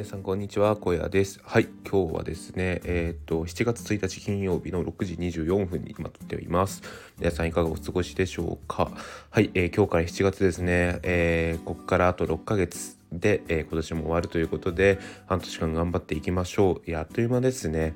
[0.00, 1.42] 皆さんこんにちは、小屋です。
[1.44, 6.80] はい、今日はですね、えっ、と、7月1日金曜日の6時24分に今撮っております。
[7.18, 8.90] 皆さんいかがお過ごしでしょうか？
[9.28, 16.90] はい、えー、今日から7月ですね、えー、ここからあと6ヶ月で、えー、今年も終わるということで、半年間頑張っていきましょう。
[16.90, 17.94] いや、あっという間ですね。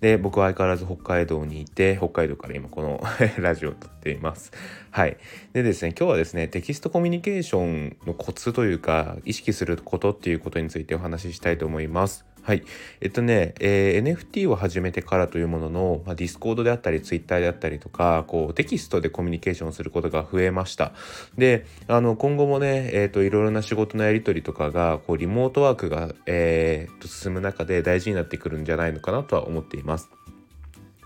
[0.00, 3.02] で、僕は相変わらず北海道にいて、北海道から今この
[3.38, 4.52] ラジオを撮っています。
[4.90, 5.16] はい。
[5.52, 12.24] でですね、今日はですね、テキストコミュニケーションのコツというか、意識することっていうことについてお話ししたいと思います。
[12.48, 12.62] はい。
[13.02, 20.94] えっとね、えー、NFT を始めてからというものの、まあ、ディスコードであったり、ツイッターであったりとか、こう、テキストでコミュニケーションすることが増えました。
[21.36, 30.17] で、あの、今後もね、えっ、ー、と、いろいろな仕事のやり取りとかが、こう、リモートワークが、えー、と進む中で大事になってくるんじゃないのかなとは思っています。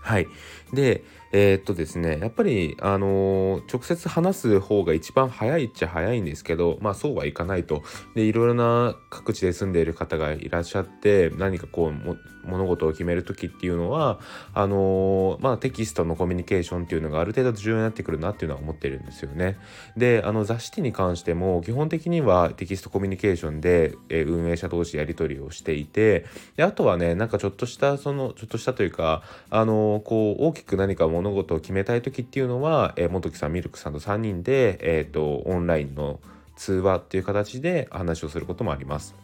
[0.03, 0.27] はい。
[0.73, 7.81] で、えー、っとですね、やっぱり、あのー、直接話す方が一番早いっちゃ早いんですけど、まあそうはいかないと。
[8.13, 14.19] で、いろいろな各地で住んでいる方がいらっしゃって、何かこう、物事を決める時っていうのは、
[14.53, 19.57] あのー、まあテキストのコミュニケーションっていうのがある程度重要になってくるなっていうのは思ってるんですよね。
[19.97, 26.25] で、あの雑誌に関しても、基本的にはテキストコミュニケーションで、え、運営者同士やり取りをしていて、
[26.57, 36.19] で、あとはね、なんかちょっとした、その、ちょっとしたというか、あのこう、大きく何か物事を決めたい時っていうのは、えー、元木さんミルクさんと3人で、えーと、オンラインの
[36.55, 39.15] 通話っていう形で話をすることもあります。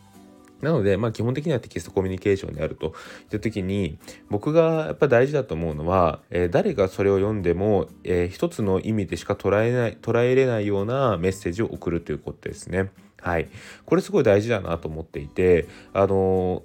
[0.62, 2.94] なので、まあ、基本的にはテキストコミュニケーションであるといっ
[3.30, 3.97] た時に
[4.30, 12.92] 僕がやっぱ大事だと思うのは、えー、誰がそれを読んでも、えー、一つの意味でしか捉えない捉えれないようなメッセージを送るということですね。
[13.22, 13.50] はい、
[13.86, 16.64] これすごい大事だなと思っていてあの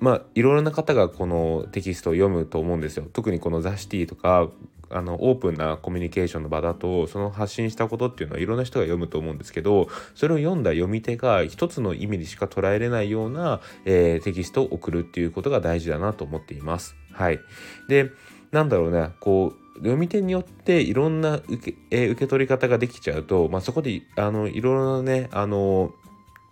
[0.00, 3.06] まあいろいろな方がこのテキストを読むと思うんですよ。
[3.12, 4.48] 特にこの雑誌ティとか
[4.90, 16.96] あのオープンなコミュニケーションの場だとその発信したことっていうのはいろんな人が読むと思うんですけどそれを読んだ読み手が一つの意味にしか捉えれないような、えー、テキストを送るっていうことが大事だなと思っています。
[17.12, 17.40] はい、
[17.88, 18.10] で
[18.50, 25.92] なんだろうねこう読み手によっていろんな受け,、えー、受け取り方ができちゃうと、まあ、そこであのいろいろなねあの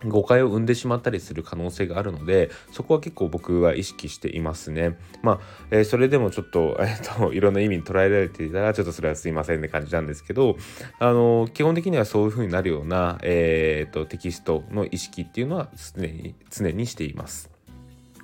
[0.05, 4.97] 誤解を生んでしまったりする可能性があるのでそこは結構僕は意識していますね。
[5.23, 5.39] まあ、
[5.71, 10.57] えー、それでもちょっと, えーと、いろんな意味に捉えられていたらちょっとそれはすいませんって感じなんですけど、
[10.99, 17.49] あの基本的にはそういう風になるような、えーと、テキストの意識っていうのは常に常にしています。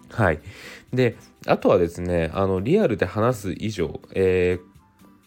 [0.10, 0.40] はい。
[0.94, 1.16] で、
[1.48, 4.74] あとはですね、あのリアルで話す以上、えー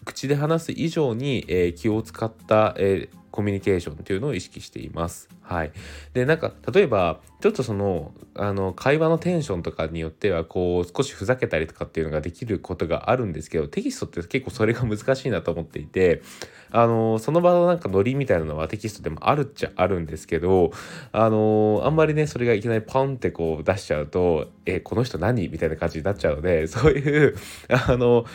[0.07, 5.29] 口で話す以上に、えー、気を使った、えー、コミュニケーションっていうのを意識しています。
[5.43, 5.71] はい。
[6.15, 16.23] で、なんか、例えば、ちょっとその、あの、会話のテンションとかによっては、こう、少しふざけたりとかっていうのができることがあるんですけど、テキストって結構それが難しいなと思っていて、
[16.71, 20.71] あの、その場のなんかノリみたいなのはテキストでもあるっちゃあるんですけど、
[21.11, 25.47] あの、あんまりね、それがいきなりポンってこう出しちゃうと、え、この人何？
[25.47, 27.35] みたいな感じになっちゃうので、 そういう、
[27.69, 28.25] あの、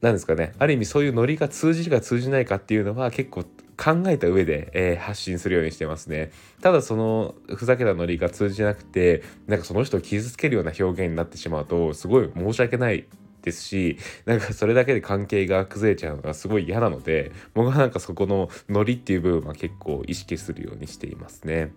[0.00, 3.44] なんですかねある意味そういうノリが通じるか通じないかっていうのは結構
[3.80, 6.30] 考えた上で、えー、発信するようにしてますね。
[6.60, 13.06] ただそのふざけたノリが通じなくてなんかその人を傷つけるような表現になってしまうとすごい申し訳ない
[13.40, 13.96] ですし
[14.26, 21.72] なんかそれだけで関係が崩れちゃうのがすごい嫌なので僕はなんかそこのノリっていう部分は結構意識するようにしていますね。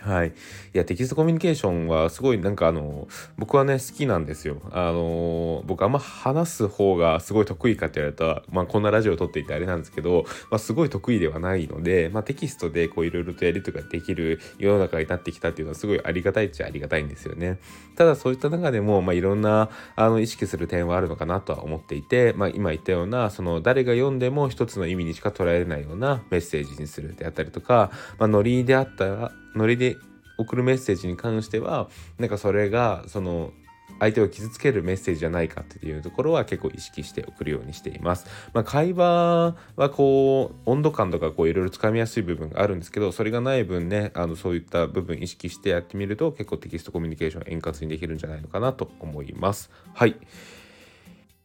[0.00, 0.28] はい。
[0.28, 0.32] い
[0.74, 3.08] や、テキストコミュニケーションはすごいなんかあの、
[3.38, 4.60] 僕はね、好きなんですよ。
[4.70, 17.58] あの、僕あんま話す方がすごい得意かって言われたら、まあこんなラジオを撮っていてあれなんですけど、まあすごい得意ではないので、まあテキストでいろいろとやりとかできる世の中になってきたっていうのはすごいありがたいっちゃありがたいんですよね。
[17.96, 29.96] ただそういった中でも、まあいろんなあの意識する点はあるのかなとは思っていて、まあ今言ったような、その誰が読んでも一つの意味にしか捉えれないようなメッセージにするであったりとか、まあノリであったら、ノリで
[30.38, 33.52] 送るメッセージに関してはなんかそれがその
[33.98, 38.26] 相手を傷つけるメッセージじゃないかっていうところは結構意識して送るようにしています。
[38.52, 49.70] まあ、会話はこう温度感とかこういろいろつかみやすい部分があるんですけどそれがない分ねあのそういった部分意識してやってみると結構テキストコミュニケーション円滑にできるんじゃないのかなと思います。
[49.94, 50.16] はい。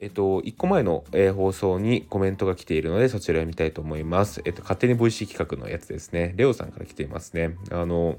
[0.01, 4.41] えっと、1個前の、えー、放送にコメントが来ているので、そちらを見たいと思います。
[4.45, 6.33] えっと、勝手に VC 企画のやつですね。
[6.37, 7.55] レオさんから来ていますね。
[7.69, 8.17] あの、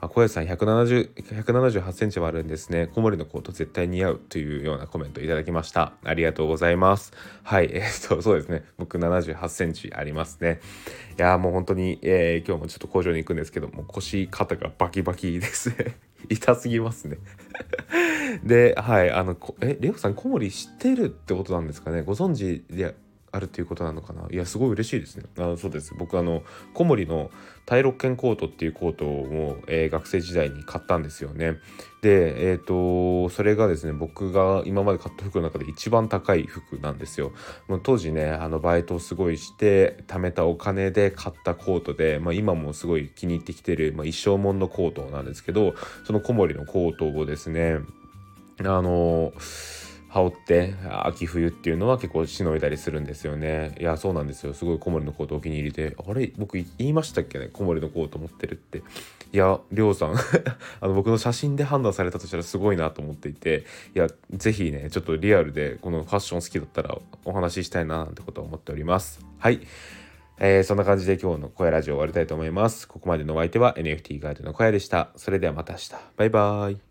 [0.00, 2.86] あ小林さん170 178センチもあるんですね。
[2.86, 5.92] 小森のコート絶対似合うというようなコメントいただきました。
[6.04, 7.12] ありがとうございます。
[7.42, 8.64] はい、え、っと、そうですね。
[8.78, 10.60] 僕78センチありますね。
[11.18, 15.96] いやもう本当に、えー、今日もちょっと工場に行くんですけども、腰肩がバキバキですね。
[16.30, 17.18] 痛すぎますね
[18.44, 22.02] で、はい、あの、え、レオさん、小森知ってるってことなんですかね？
[22.02, 22.94] ご存知で
[23.32, 24.26] あるっていうことなのかな。
[24.30, 25.24] いやすごい嬉しいですね。
[25.38, 25.94] あそうです。
[25.96, 26.42] 僕あの
[26.74, 27.30] 小森の
[27.70, 31.58] イロッケンコートっていうコートを、えー、学生時代に買ったんですよね。
[32.02, 37.32] でえっ、ー、とそれがですね僕が今まで買った服の中で一番高い服なんですよ。
[37.68, 45.74] もう当時ねあのバイトをすごいして貯めたお金で買ったコートで、まあ、今もすごい気に入ってきてる、まあ、一生もんのコートなんですけど
[46.04, 47.78] その小森のコートをですね
[48.58, 49.79] あのー
[50.10, 50.74] 羽織って
[51.04, 53.76] 秋冬っていうのは結構しのいだりするんですよね。
[53.80, 54.54] いやそうなんですよ。
[54.54, 55.96] すごい小森のコートお気に入りで。
[56.04, 56.32] あれ？
[56.36, 57.48] 僕言いましたっけね？
[57.52, 58.82] 小森のコート持ってるって。
[59.32, 60.14] いやりょうさん。
[60.80, 63.64] あの僕の写真で判断されたとしたらすごいなと思っていて。
[63.94, 69.24] いや是非ねちょっとリアルでこのファッション好きだったらお話ししたいななんてことは思っております。
[69.38, 69.60] はい。
[70.42, 72.88] えー、そんな感じで今日の声ラジオ終わりたいと思います。
[72.88, 75.10] ここまでのお相手は NFT ガイドの小屋でした。
[75.16, 75.92] それではまた明日。
[76.16, 76.89] バイバーイ。